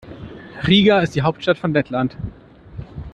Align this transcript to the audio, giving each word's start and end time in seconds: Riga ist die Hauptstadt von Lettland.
Riga 0.65 0.99
ist 1.01 1.13
die 1.13 1.21
Hauptstadt 1.21 1.59
von 1.59 1.73
Lettland. 1.73 2.17